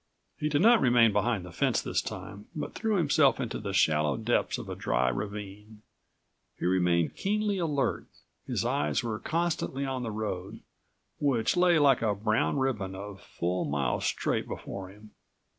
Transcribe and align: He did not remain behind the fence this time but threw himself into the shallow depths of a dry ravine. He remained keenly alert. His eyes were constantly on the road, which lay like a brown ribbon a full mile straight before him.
He 0.39 0.49
did 0.49 0.63
not 0.63 0.81
remain 0.81 1.13
behind 1.13 1.45
the 1.45 1.51
fence 1.51 1.79
this 1.79 2.01
time 2.01 2.47
but 2.55 2.73
threw 2.73 2.95
himself 2.95 3.39
into 3.39 3.59
the 3.59 3.71
shallow 3.71 4.17
depths 4.17 4.57
of 4.57 4.67
a 4.67 4.73
dry 4.73 5.09
ravine. 5.09 5.83
He 6.57 6.65
remained 6.65 7.15
keenly 7.15 7.59
alert. 7.59 8.07
His 8.47 8.65
eyes 8.65 9.03
were 9.03 9.19
constantly 9.19 9.85
on 9.85 10.01
the 10.01 10.09
road, 10.09 10.61
which 11.19 11.55
lay 11.55 11.77
like 11.77 12.01
a 12.01 12.15
brown 12.15 12.57
ribbon 12.57 12.95
a 12.95 13.15
full 13.15 13.63
mile 13.63 14.01
straight 14.01 14.47
before 14.47 14.89
him. 14.89 15.11